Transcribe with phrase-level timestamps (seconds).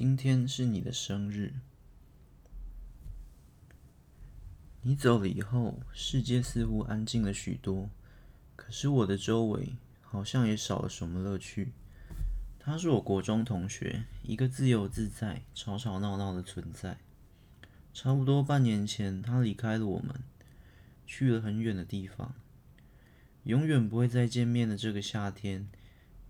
[0.00, 1.54] 今天是你的生日。
[4.82, 7.90] 你走了以后，世界似乎安静了许多，
[8.54, 11.72] 可是我的周围好像也少了什么乐趣。
[12.60, 16.98] 他是我国中同学，一个自由自在、吵吵闹闹的存在。
[17.92, 20.14] 差不多半年前，他离开了我们，
[21.08, 22.36] 去了很远的地方。
[23.42, 25.68] 永远不会再见面的这个夏天，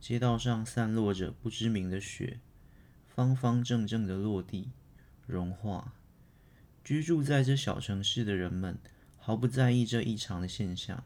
[0.01, 2.41] 街道上散落着不知名的雪。
[3.19, 4.69] 方方正正的落地，
[5.27, 5.93] 融化。
[6.85, 8.79] 居住在这小城市的人们
[9.19, 11.03] 毫不在意这异常的现象，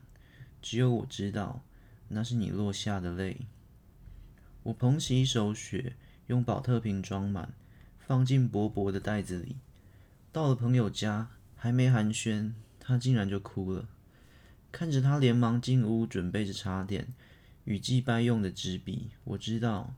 [0.60, 1.62] 只有我知道，
[2.08, 3.46] 那是你落下的泪。
[4.64, 7.54] 我捧起一手雪，用宝特瓶装满，
[7.98, 9.56] 放进薄薄的袋子里。
[10.30, 13.88] 到了朋友家，还没寒暄，他竟然就哭了。
[14.70, 17.14] 看着他连忙进屋准备着茶点
[17.64, 19.94] 与祭拜用的纸笔，我知道。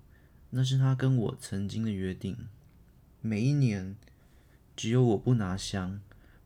[0.56, 2.36] 那是他跟我曾经的约定。
[3.20, 3.96] 每一年，
[4.76, 6.00] 只有我不拿香，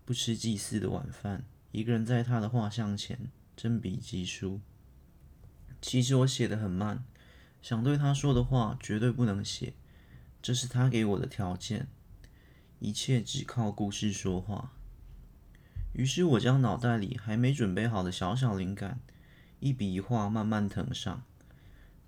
[0.06, 4.62] 不吃祭祀的晚饭，一个人在他的画像前真笔疾书。
[5.83, 7.05] 其实我写得很慢，
[7.61, 9.75] 想对他说的话绝对不能写，
[10.41, 11.89] 这是他给我的条件。
[12.78, 14.72] 一切只靠故事说话。
[15.93, 19.00] 于是我将脑袋里还没准备好的小小灵感，
[19.61, 21.22] 一笔一画慢慢謄上。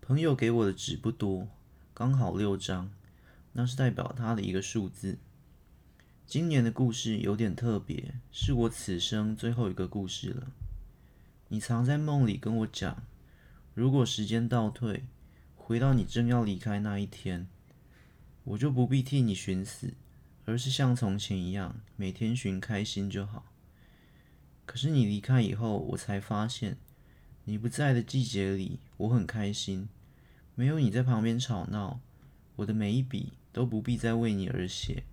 [0.00, 1.46] 朋友给我的纸不多。
[2.00, 2.90] 刚好六张，
[3.52, 5.18] 那是代表他的一个数字。
[6.26, 10.50] 今年的故事有点特别，是我此生最后一个故事了。
[11.48, 13.02] 你藏在梦里跟我讲，
[13.74, 15.04] 如果时间倒退，
[15.54, 17.46] 回到你正要离开那一天，
[18.44, 19.92] 我就不必替你寻死，
[20.46, 23.44] 而是像从前一样，每天寻开心就好。
[24.64, 26.78] 可是你离开以后，我才发现，
[27.44, 29.90] 你不在的季节里，我很开心。
[30.54, 32.00] 没有你在旁边吵闹，
[32.56, 35.04] 我的每一笔都不必再为你而写，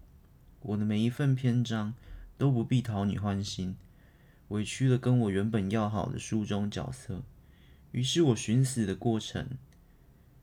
[0.62, 1.94] 我的每一份篇章
[2.38, 3.76] 都不必讨你欢心，
[4.50, 7.24] 委屈了跟我原本要好的书中角色。
[7.92, 9.48] 于是我寻死的过程，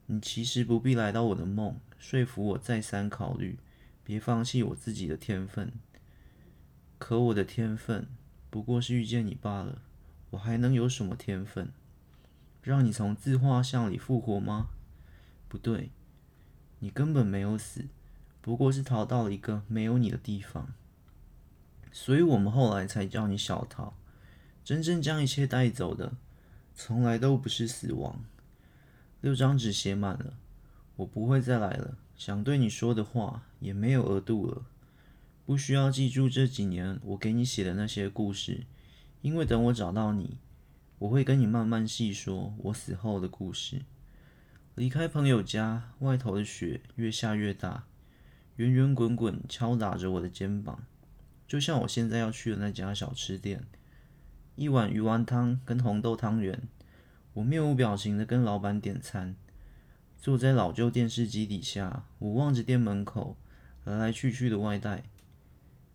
[0.07, 3.59] 你其实不必来到我的梦，说服我再三考虑，
[4.03, 5.71] 别放弃我自己的天分。
[6.97, 8.07] 可我的天分
[8.49, 9.81] 不过是遇见你罢了，
[10.31, 11.69] 我还能有什么天分？
[12.63, 14.69] 让你从自画像里复活吗？
[15.47, 15.91] 不对，
[16.79, 17.87] 你根本没有死，
[18.41, 20.73] 不过是逃到了一个没有你的地方。
[21.91, 23.93] 所以我们后来才叫你小逃。
[24.63, 26.13] 真正将一切带走的，
[26.73, 28.23] 从来都不是死亡。
[29.21, 30.33] 六张纸写满了，
[30.95, 31.97] 我不会再来了。
[32.15, 34.65] 想对你说的话也没有额度了。
[35.45, 38.65] 不需要记住这几年我给你写的那些故事，
[39.21, 40.39] 因为等我找到你，
[40.97, 43.83] 我会跟你慢慢细说我死后的故事。
[44.75, 47.85] 离开朋友家，外头的雪越下越大，
[48.57, 50.83] 圆圆滚滚敲打着我的肩膀，
[51.47, 53.63] 就像我现在要去的那家小吃店。
[54.57, 56.61] 一碗鱼丸汤跟红豆汤圆，
[57.35, 59.37] 我面无表情的跟老板点餐，
[60.19, 63.37] 坐在老旧电视机底下，我望着店门口
[63.85, 65.03] 来来去去的外带。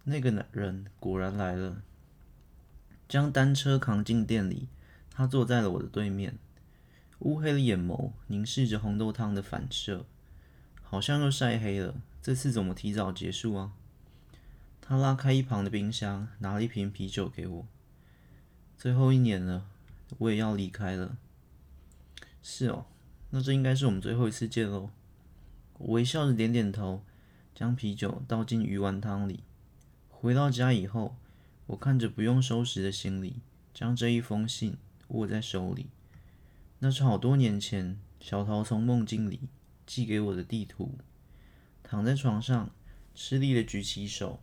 [0.04, 1.82] 那个男人果然来了，
[3.06, 4.68] 将单车扛进店里，
[5.10, 6.38] 他坐在了我的对面。
[7.20, 10.04] 乌黑的眼眸凝视着红豆汤的反射，
[10.82, 11.94] 好像又晒黑了。
[12.22, 13.72] 这次怎么提早结束啊？
[14.80, 17.66] 他拉开一旁的冰箱，拿了一瓶啤酒给我。
[18.76, 19.66] 最后一年了，
[20.18, 21.16] 我也要离开了。
[22.42, 22.86] 是哦，
[23.30, 24.90] 那这应该是我们最后一次见喽。
[25.78, 27.02] 我微笑着点点头，
[27.54, 29.40] 将啤酒倒进鱼丸汤里。
[30.08, 31.16] 回到家以后，
[31.66, 33.36] 我看着不用收拾的行李，
[33.74, 34.76] 将这一封信
[35.08, 35.86] 握在手里。
[36.82, 39.48] 那是好多年前，小桃从梦境里
[39.86, 40.96] 寄给我的地图。
[41.82, 42.70] 躺在床上，
[43.14, 44.40] 吃力的举起手，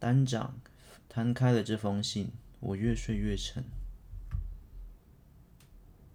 [0.00, 0.58] 单掌
[1.08, 2.32] 摊开了这封信。
[2.58, 3.64] 我越睡越沉。